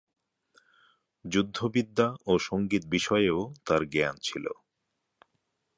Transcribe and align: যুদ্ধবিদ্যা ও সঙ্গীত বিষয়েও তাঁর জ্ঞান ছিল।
যুদ্ধবিদ্যা 1.25 2.07
ও 2.25 2.33
সঙ্গীত 2.39 2.83
বিষয়েও 2.87 3.39
তাঁর 3.65 3.81
জ্ঞান 3.85 4.15
ছিল। 4.21 4.45